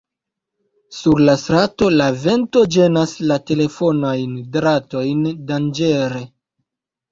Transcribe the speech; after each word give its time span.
Sur 0.99 1.19
la 1.27 1.35
strato, 1.41 1.89
la 1.99 2.07
vento 2.23 2.65
ĝenas 2.77 3.13
la 3.33 3.39
telefonajn 3.53 4.35
dratojn 4.57 5.25
danĝere. 5.55 6.27